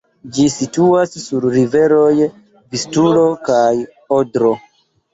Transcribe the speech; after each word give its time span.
Ĝi 0.35 0.45
situas 0.53 1.13
sur 1.25 1.45
riveroj 1.57 2.09
Vistulo 2.77 3.29
kaj 3.47 3.63
Odro. 4.21 4.61